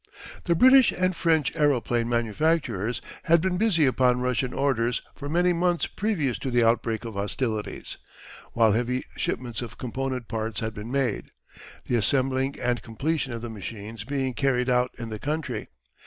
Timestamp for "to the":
6.39-6.63